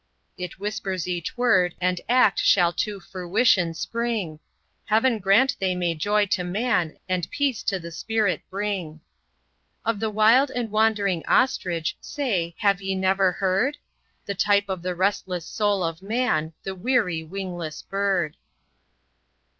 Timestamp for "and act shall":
1.79-2.73